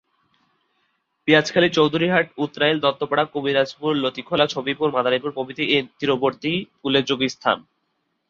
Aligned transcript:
পিয়াজখালি, 1.27 1.67
চৌধুরীরহাট, 1.69 2.27
উৎরাইল, 2.37 2.77
দত্তপাড়া, 2.79 3.23
কবিরাজপুর 3.33 3.91
লতিখোলা, 3.95 4.45
ছবিপুর, 4.47 4.87
মাদারীপুর 4.91 5.31
প্রভৃতি 5.31 5.63
এ 5.67 5.77
নদীর 5.77 5.95
তীরবর্তী 5.99 6.53
উল্লেখযোগ্য 6.83 7.23
স্থান। 7.29 7.57